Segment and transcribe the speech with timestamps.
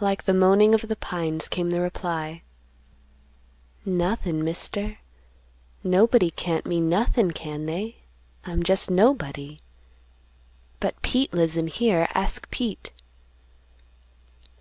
[0.00, 2.42] Like the moaning of the pines came the reply,
[3.84, 4.98] "Nothin', Mister,
[5.84, 7.98] nobody can't mean nothin', can they?
[8.44, 9.60] I'm jest nobody.
[10.80, 12.90] But Pete lives in here; ask Pete."